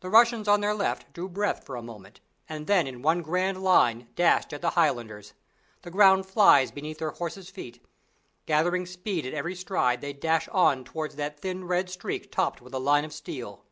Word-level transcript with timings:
The 0.00 0.10
Russians 0.10 0.48
on 0.48 0.60
their 0.60 0.74
left 0.74 1.12
drew 1.12 1.28
breath 1.28 1.62
for 1.64 1.76
a 1.76 1.82
moment 1.82 2.18
and 2.48 2.66
then 2.66 2.88
in 2.88 3.00
one 3.00 3.22
grand 3.22 3.62
line 3.62 4.08
dashed 4.16 4.52
at 4.52 4.60
the 4.60 4.70
Highlanders. 4.70 5.34
The 5.82 5.90
ground 5.92 6.26
flies 6.26 6.72
beneath 6.72 6.98
their 6.98 7.12
horses' 7.12 7.48
feet. 7.48 7.80
Gathering 8.46 8.86
speed 8.86 9.24
at 9.24 9.32
every 9.32 9.54
stride 9.54 10.00
they 10.00 10.14
dash 10.14 10.48
on 10.48 10.82
towards 10.82 11.14
that 11.14 11.38
thin 11.38 11.64
red 11.64 11.88
streak 11.90 12.32
topped 12.32 12.60
with 12.60 12.74
a 12.74 12.80
line 12.80 13.04
of 13.04 13.12
steel. 13.12 13.64